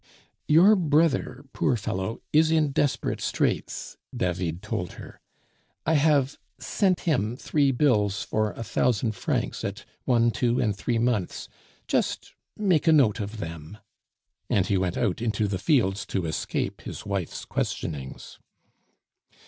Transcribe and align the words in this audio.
"Your 0.47 0.75
brother, 0.75 1.45
poor 1.53 1.75
fellow, 1.75 2.21
is 2.33 2.49
in 2.49 2.71
desperate 2.71 3.21
straits," 3.21 3.97
David 4.17 4.63
told 4.63 4.93
her. 4.93 5.21
"I 5.85 5.93
have 5.93 6.39
sent 6.59 7.01
him 7.01 7.37
three 7.37 7.69
bills 7.69 8.23
for 8.23 8.51
a 8.53 8.63
thousand 8.63 9.11
francs 9.11 9.63
at 9.63 9.85
one, 10.05 10.31
two, 10.31 10.59
and 10.59 10.75
three 10.75 10.97
months; 10.97 11.47
just 11.87 12.33
make 12.57 12.87
a 12.87 12.91
note 12.91 13.19
of 13.19 13.37
them," 13.37 13.77
and 14.49 14.65
he 14.65 14.75
went 14.75 14.97
out 14.97 15.21
into 15.21 15.47
the 15.47 15.59
fields 15.59 16.07
to 16.07 16.25
escape 16.25 16.81
his 16.81 17.05
wife's 17.05 17.45
questionings. 17.45 18.39